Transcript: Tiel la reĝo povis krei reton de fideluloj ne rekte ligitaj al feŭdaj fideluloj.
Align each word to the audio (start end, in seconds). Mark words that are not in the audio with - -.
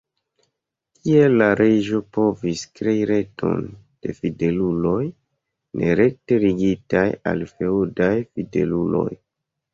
Tiel 1.07 1.35
la 1.41 1.49
reĝo 1.59 1.99
povis 2.17 2.63
krei 2.79 2.95
reton 3.11 3.67
de 4.07 4.15
fideluloj 4.21 5.03
ne 5.83 5.93
rekte 6.01 6.41
ligitaj 6.47 7.05
al 7.35 7.47
feŭdaj 7.55 8.11
fideluloj. 8.27 9.09